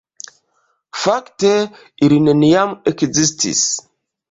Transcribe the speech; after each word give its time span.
Fakte, 1.01 1.51
ili 2.07 2.19
neniam 2.31 2.75
ekzistis. 2.95 3.65